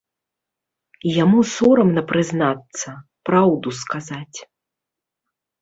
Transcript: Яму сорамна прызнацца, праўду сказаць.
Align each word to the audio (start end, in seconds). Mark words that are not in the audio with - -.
Яму 1.23 1.39
сорамна 1.55 2.01
прызнацца, 2.13 2.89
праўду 3.31 3.69
сказаць. 3.81 4.37